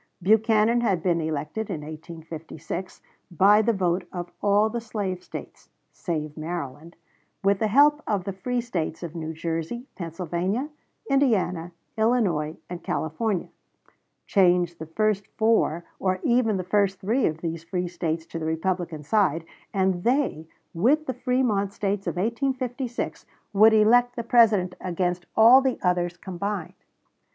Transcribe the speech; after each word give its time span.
Buchanan 0.19 0.81
had 0.81 1.03
been 1.03 1.21
elected 1.21 1.69
in 1.69 1.81
1856 1.81 3.03
by 3.29 3.61
the 3.61 3.71
vote 3.71 4.05
of 4.11 4.31
all 4.41 4.67
the 4.67 4.81
slave 4.81 5.23
States 5.23 5.69
(save 5.91 6.35
Maryland), 6.35 6.95
with 7.43 7.59
the 7.59 7.67
help 7.67 8.01
of 8.07 8.23
the 8.23 8.33
free 8.33 8.61
States 8.61 9.03
of 9.03 9.13
New 9.13 9.31
Jersey, 9.31 9.85
Pennsylvania, 9.93 10.69
Indiana, 11.07 11.71
Illinois, 11.99 12.57
and 12.67 12.81
California, 12.81 13.49
Change 14.25 14.79
the 14.79 14.87
first 14.87 15.27
four 15.37 15.85
or 15.99 16.19
even 16.23 16.57
the 16.57 16.63
first 16.63 16.99
three 16.99 17.27
of 17.27 17.41
these 17.41 17.63
free 17.63 17.87
States 17.87 18.25
to 18.25 18.39
the 18.39 18.45
Republican 18.45 19.03
side, 19.03 19.45
and 19.71 20.03
they, 20.03 20.47
with 20.73 21.05
the 21.05 21.13
Frémont 21.13 21.71
States 21.73 22.07
of 22.07 22.15
1856, 22.15 23.27
would 23.53 23.71
elect 23.71 24.15
the 24.15 24.23
President 24.23 24.73
against 24.81 25.27
all 25.35 25.61
the 25.61 25.77
others 25.83 26.17
combined. 26.17 26.73